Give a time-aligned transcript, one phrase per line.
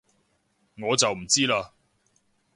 [0.79, 1.69] 我就唔知喇